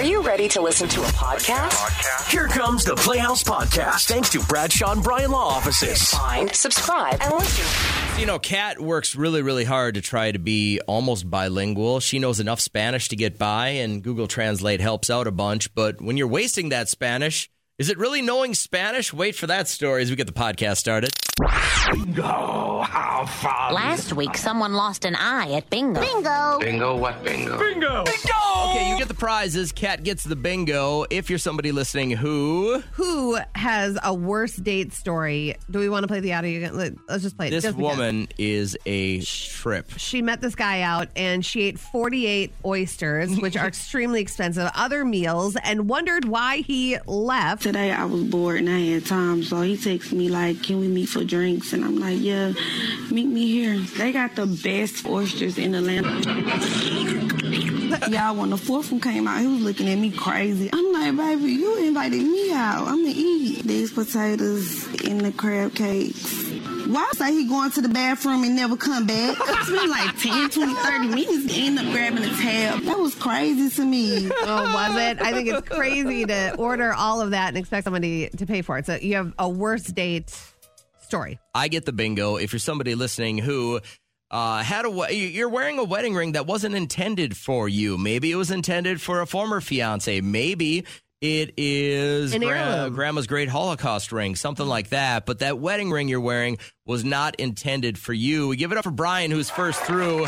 [0.00, 2.30] Are you ready to listen to a podcast?
[2.30, 6.08] Here comes the Playhouse Podcast, thanks to Bradshaw and Bryan Law Offices.
[6.08, 8.18] Find, subscribe, and listen.
[8.18, 12.00] You know, Kat works really, really hard to try to be almost bilingual.
[12.00, 15.74] She knows enough Spanish to get by, and Google Translate helps out a bunch.
[15.74, 17.50] But when you're wasting that Spanish,
[17.80, 19.10] is it really knowing Spanish?
[19.10, 21.10] Wait for that story as we get the podcast started.
[21.94, 22.82] Bingo!
[22.82, 23.72] How fun!
[23.72, 25.98] Last week, someone lost an eye at bingo.
[25.98, 26.58] Bingo!
[26.60, 27.58] Bingo what bingo?
[27.58, 28.04] Bingo!
[28.04, 28.68] Bingo!
[28.68, 29.72] Okay, you get the prizes.
[29.72, 31.06] Cat gets the bingo.
[31.08, 32.82] If you're somebody listening who.
[32.92, 35.56] Who has a worst date story?
[35.70, 36.76] Do we want to play the audio again?
[36.76, 37.50] Let- Let's just play it.
[37.50, 39.90] This just woman is a trip.
[39.96, 45.02] She met this guy out and she ate 48 oysters, which are extremely expensive, other
[45.04, 47.69] meals, and wondered why he left.
[47.70, 50.88] Today I was bored and I had time, so he texts me like, "Can we
[50.88, 52.52] meet for drinks?" And I'm like, "Yeah,
[53.12, 56.10] meet me here." They got the best oysters in Atlanta.
[58.10, 60.68] Y'all, when the fourth one came out, he was looking at me crazy.
[60.72, 62.88] I'm like, "Baby, you invited me out.
[62.88, 66.49] I'm gonna eat these potatoes and the crab cakes."
[66.90, 69.36] Why say he going to the bathroom and never come back?
[69.40, 71.56] It's been like 10, 20, 30 minutes.
[71.56, 72.82] End up grabbing a tab.
[72.82, 74.28] That was crazy to me.
[74.28, 75.22] Oh, was it?
[75.22, 78.76] I think it's crazy to order all of that and expect somebody to pay for
[78.76, 78.86] it.
[78.86, 80.36] So you have a worst date
[81.00, 81.38] story.
[81.54, 82.36] I get the bingo.
[82.36, 83.80] If you're somebody listening who
[84.32, 87.98] uh, had a you're wearing a wedding ring that wasn't intended for you.
[87.98, 90.20] Maybe it was intended for a former fiance.
[90.20, 90.84] Maybe
[91.20, 95.26] it is An gra- grandma's great Holocaust ring, something like that.
[95.26, 98.48] But that wedding ring you're wearing was not intended for you.
[98.48, 100.26] We give it up for Brian, who's first through.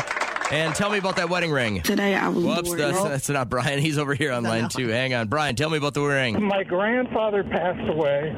[0.51, 1.81] And tell me about that wedding ring.
[1.81, 2.79] Today I was Whoops, bored.
[2.79, 3.79] that's, that's not Brian.
[3.79, 4.89] He's over here on line two.
[4.89, 5.55] Hang on, Brian.
[5.55, 6.43] Tell me about the ring.
[6.43, 8.35] My grandfather passed away,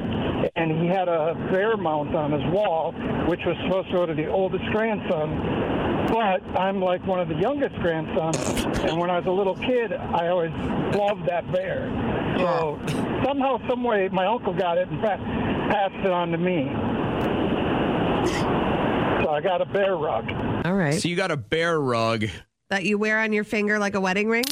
[0.56, 2.92] and he had a bear mount on his wall,
[3.28, 5.75] which was supposed to go to the oldest grandson.
[6.08, 8.38] But I'm like one of the youngest grandsons,
[8.84, 10.52] and when I was a little kid, I always
[10.94, 11.90] loved that bear.
[12.38, 12.78] So
[13.24, 16.70] somehow, some way, my uncle got it and pa- passed it on to me.
[19.22, 20.30] So I got a bear rug.
[20.64, 21.00] All right.
[21.00, 22.26] So you got a bear rug.
[22.70, 24.44] that you wear on your finger like a wedding ring.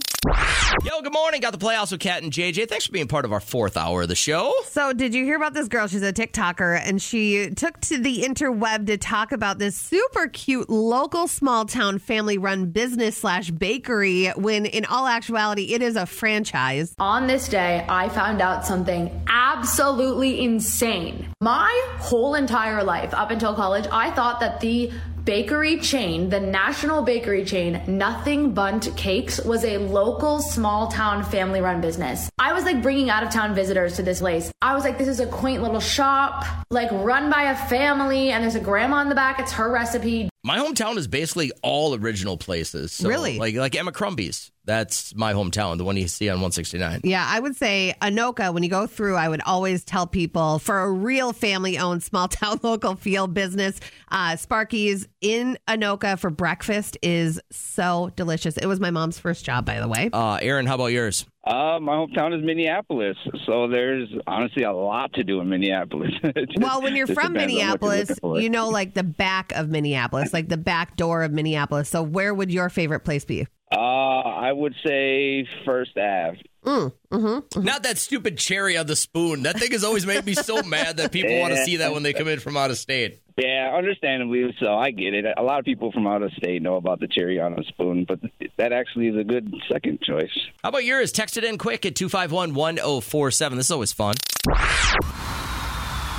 [0.85, 1.41] Yo, good morning.
[1.41, 2.69] Got the Playhouse with Kat and JJ.
[2.69, 4.53] Thanks for being part of our fourth hour of the show.
[4.67, 5.87] So, did you hear about this girl?
[5.87, 10.69] She's a TikToker, and she took to the interweb to talk about this super cute
[10.69, 14.27] local small town family run business slash bakery.
[14.37, 16.95] When in all actuality, it is a franchise.
[16.99, 21.31] On this day, I found out something absolutely insane.
[21.41, 24.93] My whole entire life, up until college, I thought that the
[25.25, 31.61] bakery chain, the national bakery chain, Nothing Bundt Cakes, was a local small town family
[31.61, 32.29] run business.
[32.39, 34.53] I was like bringing out of town visitors to this place.
[34.61, 38.43] I was like, this is a quaint little shop, like run by a family, and
[38.43, 39.41] there's a grandma in the back.
[39.41, 40.29] It's her recipe.
[40.47, 42.93] My hometown is basically all original places.
[42.93, 43.39] So, Really?
[43.39, 44.53] Like like Emma Krumbee's.
[44.67, 47.01] That's my hometown, the one you see on 169.
[47.05, 50.81] Yeah, I would say Anoka, when you go through, I would always tell people for
[50.81, 56.99] a real family owned small town local feel business, uh, Sparky's in Anoka for breakfast
[57.03, 58.59] is so delicious.
[58.59, 60.11] It was my mom's first job, by the way.
[60.13, 61.25] Uh, Aaron, how about yours?
[61.47, 66.13] Uh, my hometown is Minneapolis, so there's honestly a lot to do in Minneapolis.
[66.59, 70.49] Well, when you're from depends you're Minneapolis, you know like the back of Minneapolis, like
[70.49, 71.89] the back door of Minneapolis.
[71.91, 73.47] So where would your favorite place be?
[73.71, 76.43] Uh, I would say First Ave.
[76.65, 77.63] Mm, mm-hmm.
[77.63, 79.43] Not that stupid cherry on the spoon.
[79.43, 82.03] That thing has always made me so mad that people want to see that when
[82.03, 83.21] they come in from out of state.
[83.37, 84.75] Yeah, understandably so.
[84.75, 85.25] I get it.
[85.37, 88.05] A lot of people from out of state know about the cherry on a spoon,
[88.07, 88.21] but
[88.59, 90.31] that actually is a good second choice.
[90.63, 91.11] How about yours?
[91.11, 93.59] Text it in quick at 251 1047.
[93.59, 94.15] This is always fun.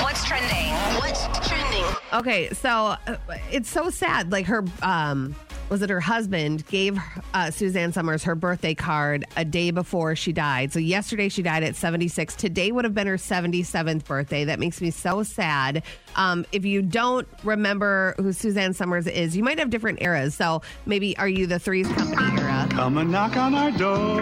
[0.02, 0.74] What's trending?
[1.00, 1.86] What's trending?
[2.14, 3.18] Okay, so uh,
[3.50, 4.34] it's so sad.
[4.34, 5.36] Like her, um,
[5.70, 6.98] was it her husband gave
[7.34, 10.72] uh, Suzanne Somers her birthday card a day before she died.
[10.72, 12.36] So yesterday she died at 76.
[12.36, 14.46] Today would have been her 77th birthday.
[14.46, 15.84] That makes me so sad.
[16.16, 20.36] Um, if you don't remember who Suzanne Somers is, you might have different eras.
[20.36, 22.68] So maybe are you the Threes Company era?
[22.70, 24.20] Come and knock on our door.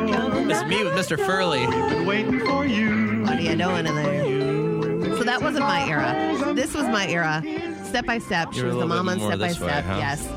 [0.49, 1.17] It's me with Mr.
[1.17, 1.65] Furley.
[1.67, 3.21] Been waiting for you.
[3.23, 5.17] What are you doing in there?
[5.17, 6.53] So that wasn't my era.
[6.53, 7.43] This was my era.
[7.83, 8.53] Step by step.
[8.53, 9.85] She You're was the mom on Step by this way, Step.
[9.85, 9.97] huh?
[9.97, 10.27] Yes.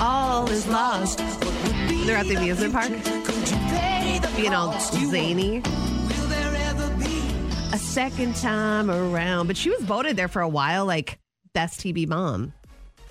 [0.00, 1.18] All is lost.
[2.04, 2.88] They're at the amusement park.
[4.36, 5.58] Being all zany.
[7.72, 9.46] A second time around.
[9.46, 11.20] But she was voted there for a while, like
[11.52, 12.52] best TV mom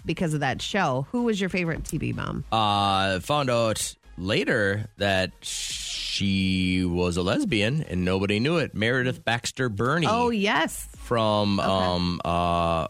[0.05, 1.07] because of that show.
[1.11, 2.43] Who was your favorite TV mom?
[2.51, 8.75] Uh, found out later that she was a lesbian and nobody knew it.
[8.75, 10.87] Meredith Baxter Birney Oh, yes.
[10.97, 12.87] from um uh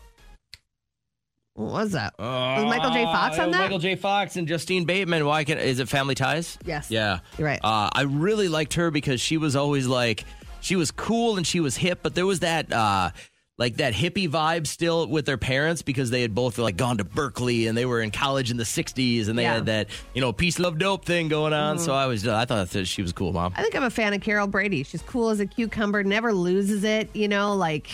[1.62, 2.14] What was that?
[2.20, 3.04] was Michael J.
[3.06, 3.60] Fox Uh, on that?
[3.62, 3.96] Michael J.
[3.96, 5.26] Fox and Justine Bateman.
[5.26, 6.58] Why can is it Family Ties?
[6.66, 6.90] Yes.
[6.92, 7.60] Yeah, You're right.
[7.64, 10.24] Uh, I really liked her because she was always like
[10.62, 12.72] she was cool and she was hip, but there was that.
[12.72, 13.12] Uh,
[13.58, 17.04] like that hippie vibe still with their parents because they had both like gone to
[17.04, 19.54] Berkeley and they were in college in the 60s and they Yeah.
[19.56, 21.78] had that, you know, peace, love, dope thing going on.
[21.78, 21.82] Mhm.
[21.82, 23.54] So I was, I thought that she was cool, mom.
[23.56, 24.82] I think I'm a fan of Carol Brady.
[24.82, 27.88] She's cool as a cucumber, never loses it, you know, like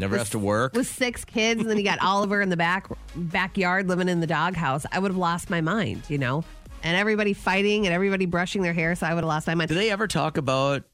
[0.00, 0.74] Never has to work.
[0.74, 4.26] with six kids, and then you got Oliver in the back backyard living in the
[4.26, 4.84] doghouse.
[4.90, 6.44] I would have lost my mind, you know,
[6.82, 9.68] and everybody fighting and everybody brushing their hair, so I would have lost my mind.
[9.68, 10.84] Did they ever talk about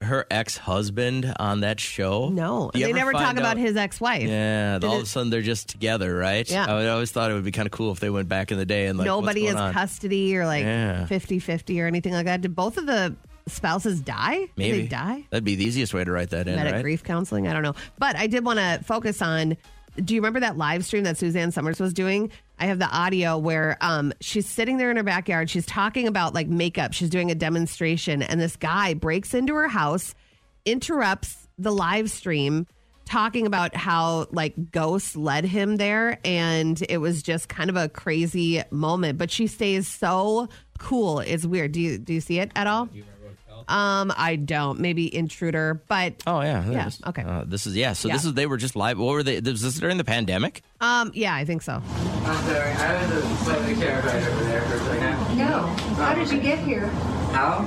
[0.00, 2.28] her ex husband on that show?
[2.28, 4.28] No, they never talk find about his ex-wife.
[4.28, 6.48] Yeah, Did all it- of a sudden they're just together, right?
[6.50, 6.66] Yeah.
[6.66, 8.66] I always thought it would be kind of cool if they went back in the
[8.66, 9.72] day and like Nobody has on?
[9.72, 11.06] custody or like Yeah.
[11.08, 12.42] 50-50 or anything like that.
[12.42, 13.16] Did both of the
[13.46, 14.48] spouses die?
[14.56, 15.26] Maybe they die?
[15.30, 16.82] That'd be the easiest way to write that in, Met at right?
[16.82, 17.48] grief counseling.
[17.48, 17.74] I don't know.
[17.98, 19.56] But I did want to focus on
[20.02, 22.30] do you remember that live stream that Suzanne Somers was doing?
[22.58, 25.50] I have the audio where um, she's sitting there in her backyard.
[25.50, 26.92] She's talking about like makeup.
[26.92, 30.14] She's doing a demonstration, and this guy breaks into her house,
[30.64, 32.66] interrupts the live stream,
[33.04, 36.18] talking about how like ghosts led him there.
[36.24, 39.18] And it was just kind of a crazy moment.
[39.18, 40.48] But she stays so
[40.78, 41.20] cool.
[41.20, 41.72] It's weird.
[41.72, 42.88] Do you, do you see it at all?
[43.68, 44.80] Um, I don't.
[44.80, 47.00] Maybe intruder, but Oh yeah, there Yeah, it is.
[47.06, 47.22] okay.
[47.22, 47.92] Uh, this is yeah.
[47.94, 48.98] So this is they were just live.
[48.98, 49.40] What were they?
[49.40, 50.62] Was this during the pandemic?
[50.80, 51.74] um, yeah, I think so.
[51.74, 55.38] I'm sorry, I was a slightly terrified over there for a second.
[55.38, 55.60] No.
[55.96, 56.86] How did you get here?
[57.32, 57.58] How?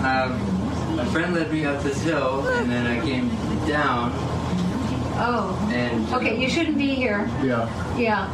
[0.00, 3.28] Um, a friend led me up this hill, and then I came
[3.66, 4.12] down,
[5.22, 5.68] Oh.
[5.72, 7.28] and Okay, you shouldn't be here.
[7.42, 7.68] yeah.
[7.98, 8.28] Yeah.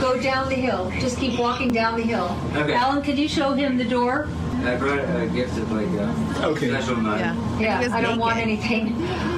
[0.00, 0.90] Go down the hill.
[1.00, 2.36] Just keep walking down the hill.
[2.56, 2.74] Okay.
[2.74, 4.26] Alan, could you show him the door?
[4.64, 7.20] I brought a gift of like a special mud.
[7.20, 7.80] Yeah, yeah.
[7.80, 8.94] was I don't want anything.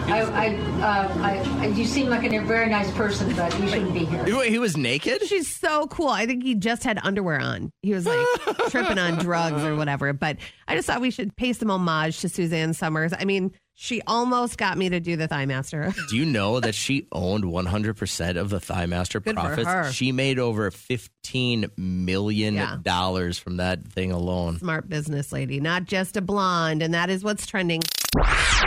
[0.06, 3.94] I, I, uh, I, I, you seem like a very nice person, but you shouldn't
[3.94, 4.24] be here.
[4.24, 5.26] He he was naked.
[5.26, 6.08] She's so cool.
[6.08, 7.70] I think he just had underwear on.
[7.82, 8.26] He was like
[8.70, 10.12] tripping on drugs or whatever.
[10.12, 10.36] But
[10.68, 13.12] I just thought we should pay some homage to Suzanne Somers.
[13.18, 15.92] I mean, she almost got me to do the Thigh Master.
[16.10, 19.92] Do you know that she owned 100% of the Thigh Master Good profits?
[19.94, 22.78] She made over 15 million Yeah.
[22.80, 24.58] dollars from that thing alone.
[24.60, 26.82] Smart business lady, not just a blonde.
[26.82, 27.82] And that is what's trending.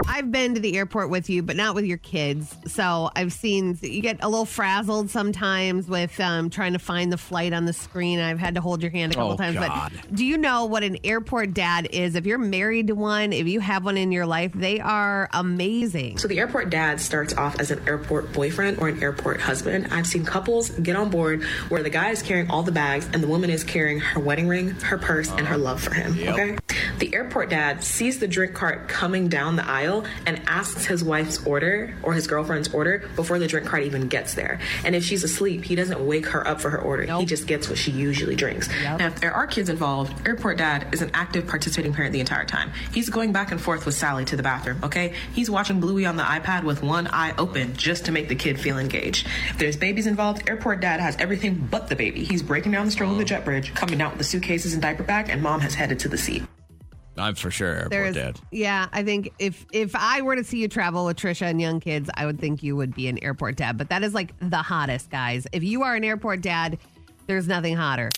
[0.08, 2.56] I've been to the airport with you, but not with your kids.
[2.68, 7.18] So I've seen you get a little frazzled sometimes with um, trying to find the
[7.18, 8.20] flight on the screen.
[8.20, 9.56] I've had to hold your hand a couple Oh, times.
[9.56, 9.92] God.
[10.02, 12.16] But do you know what an airport dad is?
[12.16, 16.18] If you're married to one, if you have one in your life, they are amazing.
[16.18, 19.88] So the airport dad starts off as an airport boyfriend or an airport husband.
[19.92, 23.22] I've seen couples get on board where the guy is carrying all the bags and
[23.24, 26.16] the woman is carrying her wedding ring, her purse, and her love for him.
[26.16, 26.34] Yep.
[26.34, 26.58] Okay.
[27.00, 31.46] The airport dad sees the drink cart coming down the aisle and asks his wife's
[31.46, 34.60] order or his girlfriend's order before the drink cart even gets there.
[34.84, 37.06] And if she's asleep, he doesn't wake her up for her order.
[37.18, 38.68] He just gets what she usually drinks.
[38.84, 42.46] Now, if there are kids involved, airport dad is an active participating parent the entire
[42.46, 42.72] time.
[42.92, 45.14] He's going back and forth with Sally to the bathroom, okay?
[45.34, 48.60] He's watching Bluey on the iPad with one eye open just to make the kid
[48.60, 49.28] feel engaged.
[49.50, 52.24] If there's babies involved, airport dad has everything but the baby.
[52.24, 53.28] He's breaking down the stroller of the oh.
[53.28, 56.10] jet bridge, coming out with the suitcases and diaper bag, and mom has headed to
[56.10, 56.44] the seat.
[57.18, 58.40] I'm for sure airport There's, dad.
[58.52, 61.80] yeah, I think if if I were to see you travel with Trisha and young
[61.80, 63.78] kids, I would think you would be an airport dad.
[63.78, 65.48] But that is like the hottest, guys.
[65.52, 66.78] If you are an airport dad,
[67.26, 68.10] there's nothing hotter.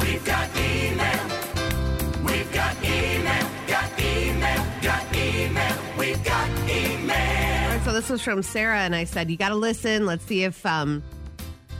[0.00, 1.24] We've got email.
[2.24, 3.48] We've got email.
[3.66, 4.66] Got email.
[4.82, 5.76] Got email.
[5.98, 7.10] We've got email.
[7.10, 10.06] All right, so this was from Sarah, and I said you got to listen.
[10.06, 11.02] Let's see if um,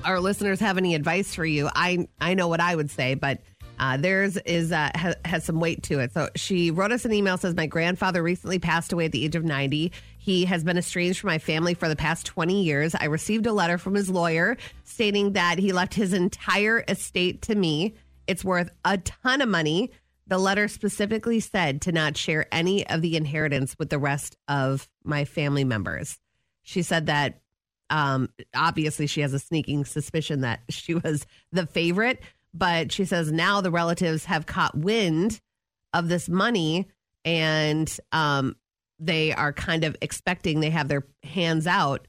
[0.05, 1.69] our listeners have any advice for you.
[1.75, 3.41] I I know what I would say, but
[3.79, 6.13] uh, theirs is uh, ha- has some weight to it.
[6.13, 7.37] So she wrote us an email.
[7.39, 9.93] Says my grandfather recently passed away at the age of ninety.
[10.19, 12.95] He has been estranged from my family for the past twenty years.
[12.95, 17.55] I received a letter from his lawyer stating that he left his entire estate to
[17.55, 17.95] me.
[18.27, 19.91] It's worth a ton of money.
[20.27, 24.87] The letter specifically said to not share any of the inheritance with the rest of
[25.03, 26.19] my family members.
[26.63, 27.41] She said that
[27.89, 32.21] um, obviously she has a sneaking suspicion that she was the favorite,
[32.55, 35.41] but she says now the relatives have caught wind
[35.93, 36.87] of this money
[37.25, 38.57] and um,
[38.99, 42.07] they are kind of expecting they have their hands out.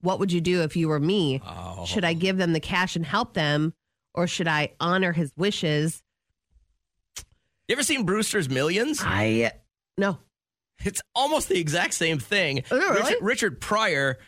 [0.00, 1.40] What would you do if you were me?
[1.86, 3.72] Should I give them the cash and help them,
[4.14, 6.02] or should I honor his wishes?
[7.68, 9.00] You ever seen Brewster's Millions?
[9.02, 9.52] I
[9.96, 10.18] no.
[10.84, 12.64] It's almost the exact same thing.
[12.70, 13.00] Really?
[13.00, 14.18] Richard, Richard Pryor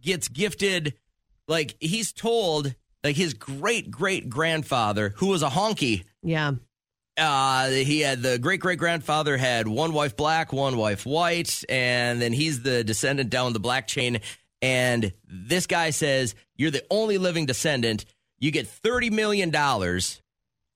[0.00, 0.94] gets gifted,
[1.48, 2.74] like he's told,
[3.04, 6.04] like his great great grandfather, who was a honky.
[6.22, 6.52] Yeah.
[7.16, 12.20] Uh, he had the great great grandfather had one wife black, one wife white, and
[12.20, 14.20] then he's the descendant down the black chain.
[14.60, 18.06] And this guy says, You're the only living descendant.
[18.40, 19.52] You get $30 million.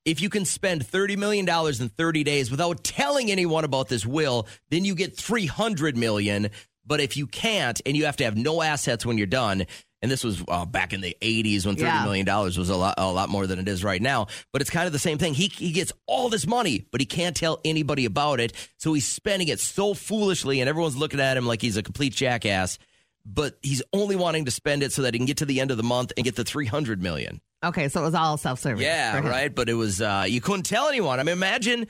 [0.04, 4.46] If you can spend $30 million in 30 days without telling anyone about this will,
[4.70, 6.50] then you get 300 million.
[6.86, 9.66] But if you can't and you have to have no assets when you're done,
[10.02, 12.04] and this was uh, back in the 80s when thirty Yeah.
[12.04, 14.26] million dollars was a lot, a lot more than it is right now.
[14.52, 15.34] But it's kind of the same thing.
[15.34, 18.52] He, he gets all this money, but he can't tell anybody about it.
[18.76, 22.12] So he's spending it so foolishly, and everyone's looking at him like he's a complete
[22.14, 22.78] jackass.
[23.26, 25.70] But he's only wanting to spend it so that he can get to the end
[25.70, 27.40] of the month and get the 300 million.
[27.62, 28.82] Okay, so it was all self-serving.
[28.82, 29.54] Yeah, right.
[29.54, 31.18] But it was uh, you couldn't tell anyone.
[31.20, 31.88] I mean, imagine,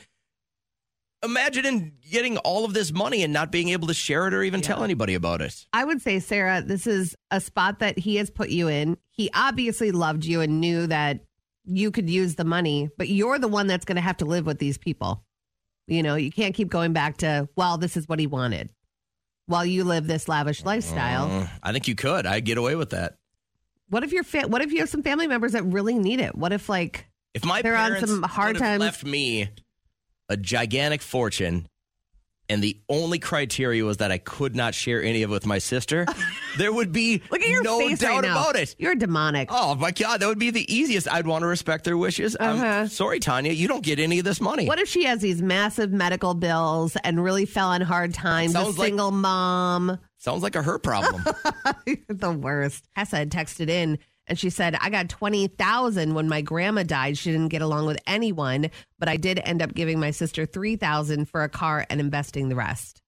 [1.22, 4.42] imagine in getting all of this money and not being able to share it or
[4.42, 5.66] even tell anybody about it.
[5.72, 8.96] I would say, Sarah, this is a spot that he has put you in.
[9.10, 11.24] He obviously loved you and knew that
[11.64, 14.46] you could use the money, but you're the one that's going to have to live
[14.46, 15.24] with these people.
[15.86, 18.70] You know, you can't keep going back to, well, this is what he wanted
[19.46, 21.30] while you live this lavish lifestyle.
[21.30, 22.26] Uh, I think you could.
[22.26, 23.16] I'd get away with that.
[23.88, 26.34] What if you're fa- what if you have some family members that really need it?
[26.36, 28.80] What if like If my they're on some hard times?
[28.80, 29.48] left me
[30.28, 31.68] a gigantic fortune,
[32.50, 35.58] and the only criteria was that I could not share any of it with my
[35.58, 36.06] sister,
[36.58, 38.40] there would be Look at your no face doubt right now.
[38.40, 38.74] about it.
[38.78, 39.48] You're demonic.
[39.50, 41.12] Oh my god, that would be the easiest.
[41.12, 42.36] I'd want to respect their wishes.
[42.40, 42.86] I'm uh-huh.
[42.88, 44.66] sorry, Tanya, you don't get any of this money.
[44.66, 48.52] What if she has these massive medical bills and really fell on hard times?
[48.52, 49.98] A Sounds like- single mom.
[50.20, 51.24] Sounds like a her problem.
[52.08, 52.84] The worst.
[52.96, 57.18] Hessa had texted in and she said, I got 20,000 when my grandma died.
[57.18, 61.26] She didn't get along with anyone, but I did end up giving my sister 3,000
[61.26, 63.02] for a car and investing the rest.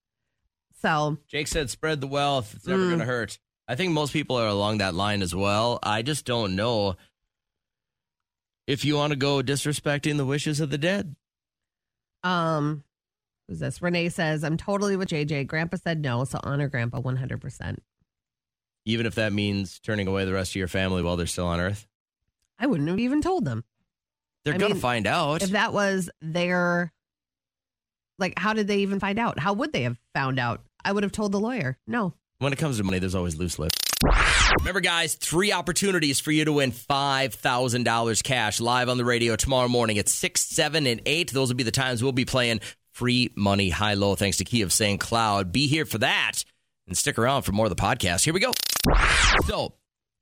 [0.80, 2.54] So, Jake said, "Spread the wealth.
[2.54, 2.88] It's never Mm.
[2.88, 5.78] going to hurt." I think most people are along that line as well.
[5.82, 6.96] I just don't know
[8.66, 11.16] if you want to go disrespecting the wishes of the dead.
[12.22, 12.84] um,
[13.48, 13.80] who's this?
[13.80, 15.46] Renee says, I'm totally with JJ.
[15.46, 17.78] Grandpa said no, so honor Grandpa 100%.
[18.84, 21.60] Even if that means turning away the rest of your family while they're still on
[21.60, 21.86] Earth.
[22.58, 23.64] I wouldn't have even told them.
[24.44, 25.42] They're I going to mean, find out.
[25.42, 26.92] If that was their,
[28.18, 29.38] like, how did they even find out?
[29.38, 30.62] How would they have found out?
[30.84, 31.78] I would have told the lawyer.
[31.86, 32.14] No.
[32.38, 33.76] when it comes to money, there's always loose lips.
[34.58, 39.68] Remember, guys, three opportunities for you to win $5,000 cash live on the radio tomorrow
[39.68, 41.32] morning at 6, 7, and 8.
[41.32, 42.60] Those will be the times we'll be playing
[42.92, 44.98] free money high low thanks to Key of St.
[45.00, 45.52] Cloud.
[45.52, 46.44] Be here for that
[46.90, 48.24] and stick around for more of the podcast.
[48.24, 48.52] Here we go.
[49.46, 49.74] So,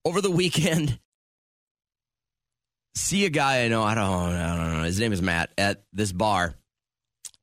[0.04, 1.00] over the weekend,
[2.94, 5.82] see a guy I know, I don't, I don't know, his name is Matt, at
[5.92, 6.54] this bar.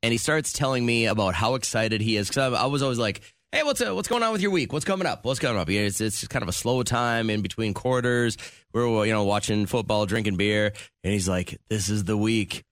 [0.02, 2.28] And he starts telling me about how excited he is.
[2.28, 4.72] Because I, I was always like, hey, what's uh, what's going on with your week?
[4.72, 5.24] What's coming up?
[5.24, 5.68] What's coming up?
[5.68, 8.36] Yeah, It's, it's kind of a slow time in between quarters.
[8.72, 10.72] We're, you know, watching football, drinking beer.
[11.02, 12.62] And he's like, this is the week.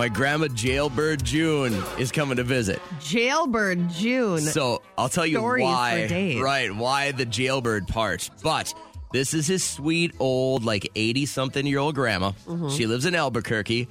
[0.00, 2.80] My grandma Jailbird June is coming to visit.
[3.02, 4.40] Jailbird June.
[4.40, 6.06] So I'll tell you Stories for why.
[6.06, 6.40] days.
[6.40, 8.30] Right, why the jailbird part.
[8.42, 8.72] But
[9.12, 12.32] this is his sweet old, like 80 something year old grandma.
[12.48, 12.74] Mhm.
[12.74, 13.88] She lives in Albuquerque.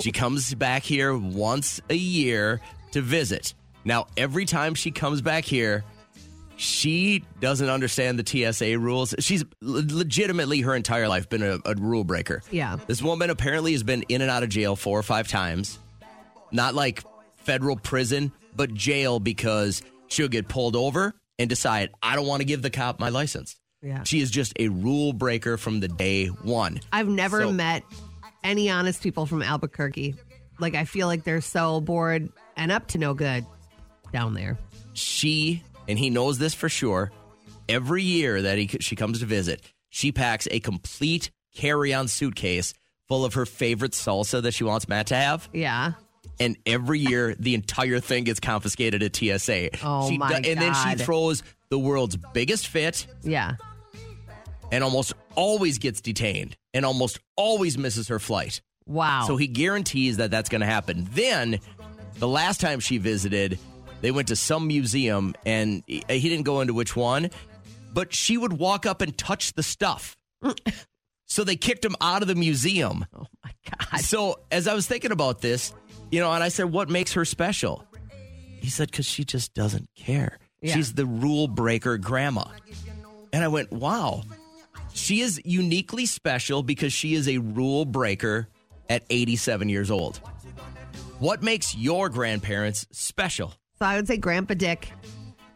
[0.00, 3.52] she comes back here once a year to visit.
[3.84, 5.84] Now, every time she comes back here,
[6.62, 9.14] she doesn't understand the TSA rules.
[9.18, 12.40] She's legitimately her entire life been a, a rule breaker.
[12.52, 12.78] Yeah.
[12.86, 15.78] This woman apparently has been in and out of jail four or five times.
[16.52, 17.02] Not like
[17.38, 22.44] federal prison, but jail because she'll get pulled over and decide, I don't want to
[22.44, 23.56] give the cop my license.
[23.82, 24.04] Yeah.
[24.04, 26.78] She is just a rule breaker from the day one.
[26.92, 27.82] I've never So- met
[28.44, 30.14] any honest people from Albuquerque.
[30.60, 33.44] Like, I feel like they're so bored and up to no good
[34.12, 34.58] down there.
[34.92, 37.12] She, and he knows this for sure,
[37.68, 42.72] every year that he, she comes to visit, she packs a complete carry on suitcase
[43.08, 45.48] full of her favorite salsa that she wants Matt to have.
[45.52, 45.92] Yeah.
[46.40, 49.68] and every year the entire thing gets confiscated at TSA.
[49.84, 53.56] Oh, She my do- And then she throws the world's biggest fit Yeah.
[54.70, 58.62] and almost always gets detained and almost always misses her flight.
[58.86, 59.24] Wow.
[59.26, 61.06] So he guarantees that that's going to happen.
[61.12, 61.60] Then
[62.18, 63.58] the last time she visited,
[64.02, 67.30] they went to some museum and he uh, he didn't go into which one,
[67.94, 70.16] but she would walk up and touch the stuff.
[71.26, 73.06] so they kicked him out of the museum.
[73.14, 74.00] Oh my God.
[74.00, 75.72] So as I was thinking about this,
[76.10, 77.86] you know, and I said, what makes her special?
[78.60, 80.38] He said, because she just doesn't care.
[80.60, 80.74] Yeah.
[80.74, 82.44] She's the rule breaker grandma.
[83.32, 84.22] And I went, wow.
[84.92, 88.48] She is uniquely special because she is a rule breaker
[88.90, 90.18] at 87 years old.
[91.18, 93.54] What makes your grandparents special?
[93.82, 94.92] So I would say Grandpa Dick,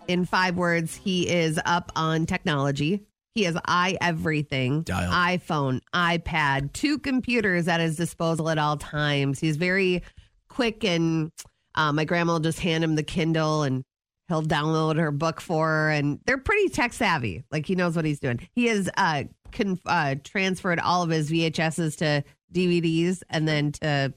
[0.08, 3.06] in five words, he is up on technology.
[3.36, 5.12] He has i everything, Dial.
[5.12, 9.38] iPhone, iPad, two computers at his disposal at all times.
[9.38, 10.02] He's very
[10.48, 11.30] quick, and
[11.76, 13.84] uh, my grandma will just hand him the Kindle, and
[14.26, 17.44] He'll download her book for her, and they're pretty tech savvy.
[17.52, 18.40] Like he knows what he's doing.
[18.56, 24.12] He has uh, con- uh, transferred all of his VHSs to DVDs and then to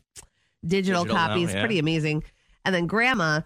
[0.66, 1.54] digital, Digital now, copies.
[1.54, 1.60] yeah.
[1.60, 2.24] Pretty amazing.
[2.66, 3.42] And then grandma,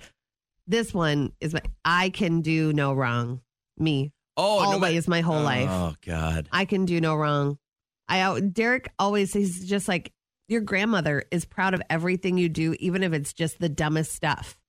[0.74, 3.42] this one is my, I can do no wrong.
[3.78, 4.12] Me.
[4.36, 5.70] Oh, no always my whole life.
[5.70, 6.50] Oh God.
[6.52, 7.60] I can do no wrong.
[8.08, 10.12] I Derek always he's just like
[10.48, 14.60] your grandmother is proud of everything you do, even if it's just the dumbest stuff.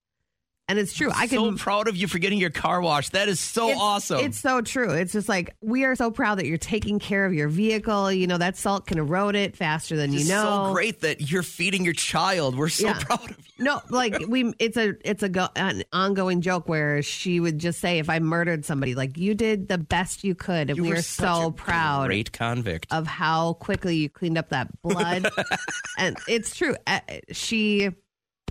[0.66, 1.10] And it's true.
[1.14, 3.12] I can so proud of you for getting your car washed.
[3.12, 4.20] That is so it's, awesome.
[4.20, 4.90] It's so true.
[4.92, 8.10] It's just like we are so proud that you're taking care of your vehicle.
[8.10, 10.68] You know that salt can erode it faster than you know.
[10.68, 12.56] so great that you're feeding your child.
[12.56, 12.98] We're so Yeah.
[12.98, 13.44] proud of you.
[13.64, 17.78] No, like we, it's a it's a go, an ongoing joke where she would just
[17.78, 20.88] say, if I murdered somebody, like you did the best you could, and You we
[20.88, 22.90] were are so a proud Great convict.
[22.90, 25.28] of how quickly you cleaned up that blood.
[25.98, 26.74] and it's true.
[26.86, 27.00] Uh,
[27.32, 27.90] She,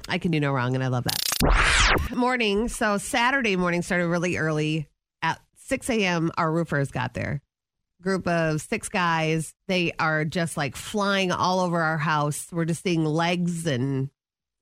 [0.07, 2.11] I can do no wrong, and I love that.
[2.15, 2.67] Morning.
[2.67, 4.87] So Saturday morning started really early.
[5.21, 7.41] At 6 a.m., our roofers got there.
[8.01, 9.53] Group of six guys.
[9.67, 12.47] They are just like flying all over our house.
[12.51, 14.09] We're just seeing legs and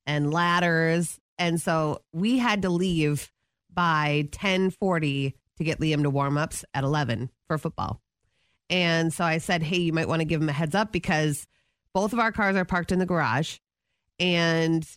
[0.06, 1.20] and ladders.
[1.38, 3.32] And so we had to leave
[3.74, 8.02] by 1040 to get Liam to warm ups at 11 for football.
[8.70, 11.48] And so I said, hey, you might want to give him a heads up because
[11.94, 13.58] both of our cars are parked in the garage
[14.20, 14.88] and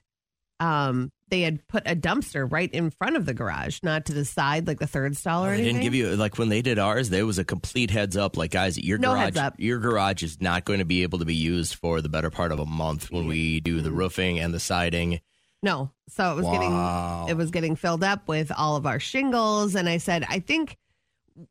[0.64, 4.24] um, they had put a dumpster right in front of the garage, not to the
[4.24, 5.74] side like the third stall or They anything.
[5.76, 7.10] didn't give you like when they did ours.
[7.10, 8.36] There was a complete heads up.
[8.36, 9.54] Like guys, your No garage, up.
[9.58, 12.52] your garage is not going to be able to be used for the better part
[12.52, 15.20] of a month when we do the roofing and the siding.
[15.62, 15.90] No.
[16.10, 16.52] So it was Wow.
[17.24, 20.38] getting it was getting filled up with all of our shingles and I said, I
[20.40, 20.76] think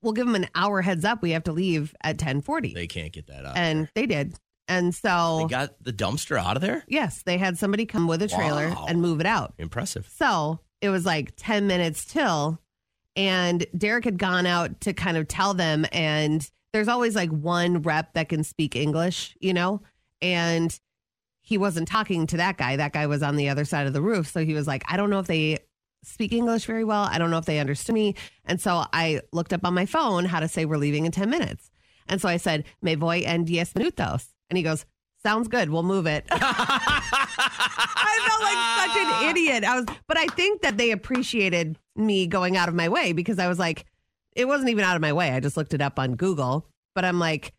[0.01, 1.21] we'll give them an hour heads up.
[1.21, 2.73] We have to leave at 1040.
[2.73, 3.57] They can't get that out.
[3.57, 4.35] and they did.
[4.67, 6.83] And so They got the dumpster out of there.
[6.87, 8.85] yes, they had somebody come with a trailer Wow.
[8.87, 9.53] and move it out.
[9.57, 10.09] Impressive.
[10.15, 12.59] So it was like 10 minutes till,
[13.15, 15.85] and Derek had gone out to kind of tell them.
[15.91, 19.81] And there's always like one rep that can speak English, you know?
[20.21, 20.77] And
[21.41, 22.77] he wasn't talking to that guy.
[22.77, 24.31] That guy was on the other side of the roof.
[24.31, 25.59] So he was like, I don't know if they
[26.03, 27.03] speak English very well.
[27.03, 28.15] I don't know if they understood me.
[28.45, 31.29] And so I looked up on my phone how to say we're leaving in 10
[31.29, 31.69] minutes.
[32.07, 34.27] And so I said, Me voy en diez minutos.
[34.49, 34.85] And he goes,
[35.25, 35.69] Sounds good.
[35.69, 36.25] We'll move it.
[36.31, 38.57] I felt like
[38.89, 39.63] such an idiot.
[39.63, 43.39] I was, but I think that they appreciated me going out of my way because
[43.39, 43.85] I was like,
[44.35, 45.31] it wasn't even out of my way.
[45.31, 46.67] I just looked it up on Google.
[46.93, 47.53] But I'm like,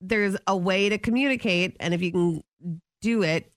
[0.00, 2.42] there's a way to communicate, and if you can
[3.00, 3.50] do it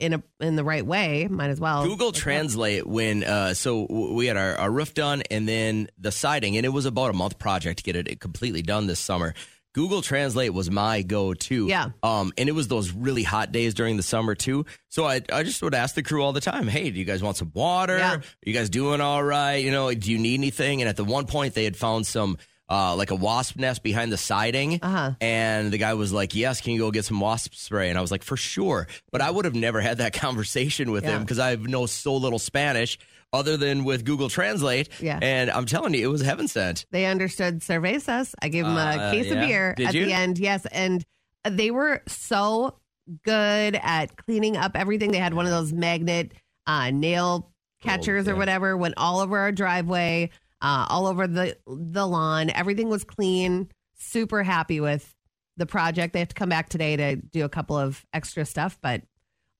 [0.00, 1.84] in a in the right way, might as well.
[1.86, 6.56] Google Translate when uh, so we had our, our roof done and then the siding,
[6.56, 9.34] and it was about a month project to get it completely done this summer.
[9.74, 11.66] Google Translate was my go-to.
[11.66, 11.90] Yeah.
[12.02, 14.66] Um, and it was those really hot days during the summer too.
[14.90, 17.22] So I, I just would ask the crew all the time, "Hey, do you guys
[17.22, 17.96] want some water?
[17.96, 18.16] Yeah.
[18.16, 19.56] Are you guys doing all right?
[19.64, 22.38] You know, do you need anything?" And at the one point, they had found some.
[22.70, 25.10] Uh, like a wasp nest behind the siding, Uh-huh.
[25.20, 28.00] and the guy was like, "Yes, can you go get some wasp spray?" And I
[28.00, 31.16] was like, "For sure." But I would have never had that conversation with Yeah.
[31.16, 32.98] him because I know so little Spanish
[33.32, 34.88] other than with Google Translate.
[35.00, 35.18] Yeah.
[35.22, 36.84] And I'm telling you, it was heaven sent.
[36.90, 38.34] They understood cervezas.
[38.42, 39.32] I gave them a Uh, case yeah.
[39.34, 40.04] of beer Did at you?
[40.06, 40.38] the end.
[40.38, 41.04] Yes, and
[41.48, 42.78] they were so
[43.24, 45.10] good at cleaning up everything.
[45.12, 46.32] They had one of those magnet
[46.66, 47.50] uh, nail
[47.82, 48.38] catchers or Oh, yeah.
[48.38, 48.76] whatever.
[48.76, 52.50] Went all over our driveway, uh, all over the the lawn.
[52.50, 53.68] Everything was clean.
[53.96, 55.14] Super happy with
[55.56, 56.12] the project.
[56.12, 59.02] They have to come back today to do a couple of extra stuff, but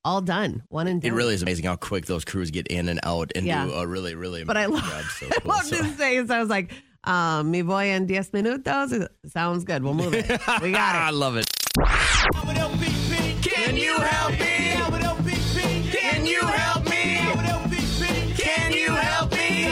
[0.04, 0.62] all done.
[0.68, 3.46] One and It really is amazing how quick those crews get in and out and
[3.46, 3.66] Yeah.
[3.66, 5.04] do a really, really But I love, job.
[5.18, 6.30] So I love So- this face.
[6.30, 6.72] I was like,
[7.04, 9.06] um, mi voy en diez minutos.
[9.32, 9.82] Sounds good.
[9.82, 10.28] We'll move it.
[10.62, 10.98] We got it.
[10.98, 11.46] I love it.
[13.42, 14.38] Can you help me?
[15.92, 17.18] Can you help me?
[18.36, 19.64] Can you help me?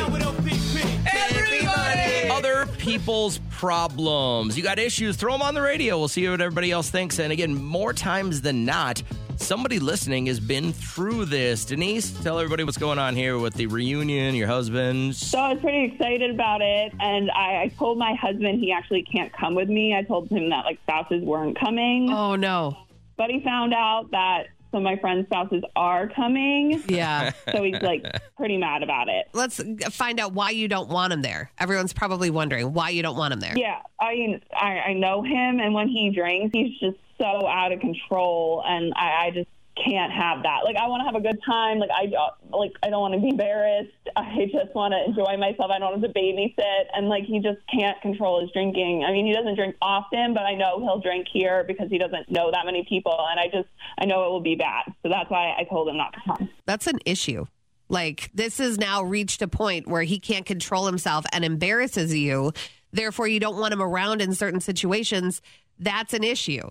[1.13, 2.29] Everybody!
[2.31, 4.57] Other people's problems.
[4.57, 5.99] You got issues, throw them on the radio.
[5.99, 7.19] We'll see what everybody else thinks.
[7.19, 9.03] And again, more times than not,
[9.51, 11.65] somebody listening has been through this.
[11.65, 15.17] Denise, tell everybody what's going on here with the reunion, your husband.
[15.17, 19.03] So I was pretty excited about it, and I, I told my husband he actually
[19.03, 19.93] can't come with me.
[19.93, 22.13] I told him that like spouses weren't coming.
[22.13, 22.77] Oh no!
[23.17, 26.81] But he found out that some of my friends' spouses are coming.
[26.87, 27.33] Yeah.
[27.51, 29.31] So he's like pretty mad about it.
[29.33, 29.61] Let's
[29.91, 31.51] find out why you don't want him there.
[31.59, 33.55] Everyone's probably wondering why you don't want him there.
[33.57, 37.73] Yeah, I mean, I, I know him, and when he drinks, he's just so out
[37.73, 40.61] of control, and I, I just can't have that.
[40.65, 41.79] Like, I want to have a good time.
[41.79, 43.93] Like, I uh, like I don't want to be embarrassed.
[44.17, 45.71] I just want to enjoy myself.
[45.71, 49.05] I don't want to babysit, and like he just can't control his drinking.
[49.07, 52.31] I mean, he doesn't drink often, but I know he'll drink here because he doesn't
[52.31, 54.85] know that many people, and I just I know it will be bad.
[55.03, 56.51] So that's why I told him not to come.
[56.67, 57.47] That's an issue.
[57.89, 62.53] Like this has now reached a point where he can't control himself and embarrasses you.
[62.93, 65.43] Therefore, you don't want him around in certain situations.
[65.79, 66.71] That's an issue.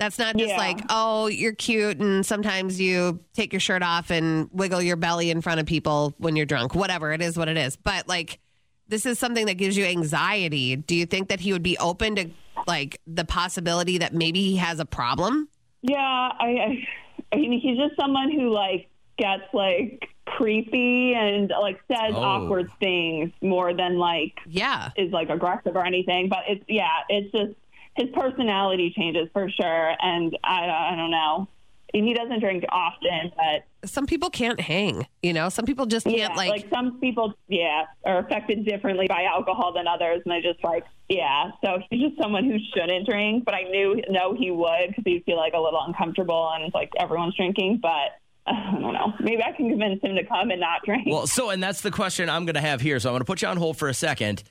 [0.00, 0.56] That's not just Yeah.
[0.56, 5.30] like, oh, you're cute and sometimes you take your shirt off and wiggle your belly
[5.30, 6.74] in front of people when you're drunk.
[6.74, 7.76] Whatever, it is what it is.
[7.76, 8.40] But like
[8.88, 10.74] this is something that gives you anxiety.
[10.74, 12.30] Do you think that he would be open to
[12.66, 15.48] like the possibility that maybe he has a problem?
[15.82, 16.88] Yeah, I, I,
[17.32, 22.22] I mean, he's just someone who like gets like creepy and like says Oh.
[22.22, 26.28] awkward things more than like yeah is like aggressive or anything.
[26.30, 27.52] But it's yeah, it's just
[28.00, 31.48] his personality changes for sure, and I I don't know.
[31.92, 35.48] He doesn't drink often, but Some people can't hang, you know?
[35.48, 39.72] Some people just can't yeah, like, like some people, yeah, are affected differently by alcohol
[39.72, 41.50] than others, and I just like, yeah.
[41.64, 45.24] So he's just someone who shouldn't drink, but I knew know he would because he'd
[45.24, 47.80] feel like a little uncomfortable and like everyone's drinking.
[47.82, 51.08] But I don't know, maybe I can convince him to come and not drink.
[51.08, 53.00] Well, so, and that's the question I'm going to have here.
[53.00, 54.44] So I'm going to put you on hold for a second.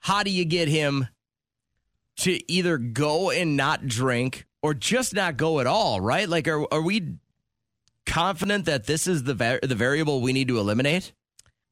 [0.00, 1.08] How do you get him
[2.18, 6.28] to either go and not drink or just not go at all, right?
[6.28, 7.14] Like, are, are we
[8.06, 11.12] confident that this is the, va- the variable we need to eliminate?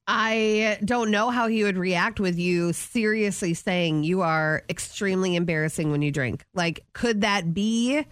[0.07, 5.91] I don't know how he would react with you seriously saying you are extremely embarrassing
[5.91, 6.45] when you drink.
[6.53, 8.05] Like, could that be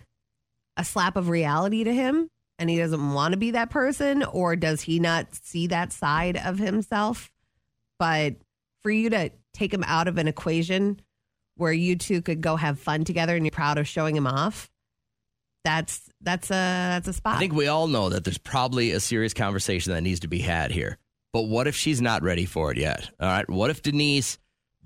[0.75, 4.23] a slap of reality to him and he doesn't want to be that person?
[4.23, 7.31] Or does he not see that side of himself?
[7.97, 8.35] But
[8.83, 10.99] for you to take him out of an equation
[11.57, 14.69] where you two could go have fun together and you're proud of showing him off,
[15.63, 17.35] that's that's a that's a spot.
[17.35, 20.39] I think we all know that there's probably a serious conversation that needs to be
[20.39, 20.97] had here.
[21.33, 23.09] But what if she's not ready for it yet?
[23.19, 23.49] All right.
[23.49, 24.37] What if Denise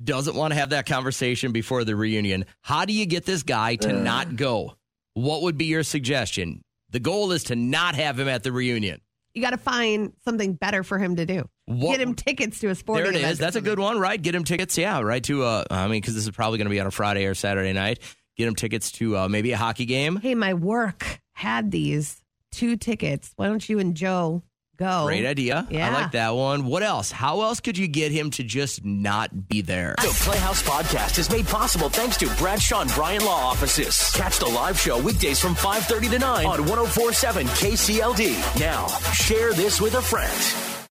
[0.03, 2.45] doesn't want to have that conversation before the reunion?
[2.61, 4.01] How do you get this guy to uh.
[4.01, 4.75] not go?
[5.13, 6.61] What would be your suggestion?
[6.89, 9.01] The goal is to not have him at the reunion.
[9.39, 11.47] You got to find something better for him to do.
[11.65, 13.31] What- Get him tickets to a sporting There it event.
[13.33, 13.37] is.
[13.39, 14.21] That's a good one, right?
[14.21, 14.77] Get him tickets.
[14.77, 16.91] Yeah, right to uh I mean cuz this is probably going to be on a
[16.91, 17.99] Friday or Saturday night.
[18.37, 20.17] Get him tickets to uh, maybe a hockey game.
[20.17, 22.21] Hey, my work had these
[22.51, 23.31] two tickets.
[23.35, 24.43] Why don't you and Joe
[24.79, 25.05] go?
[25.05, 25.67] Great idea.
[25.69, 25.89] Yeah.
[25.89, 26.65] I like that one.
[26.65, 27.11] What else?
[27.11, 29.95] How else could you get him to just not be there?
[29.97, 34.11] The Playhouse Podcast is made possible thanks to Bradshaw and Bryan Law Offices.
[34.15, 38.59] Catch the live show weekdays from 5.30 to 9 on 1047 KCLD.
[38.59, 40.68] Now, share this with a friend.